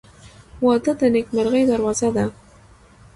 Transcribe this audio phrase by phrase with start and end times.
[0.65, 2.25] •واده د نیکمرغۍ دروازه ده.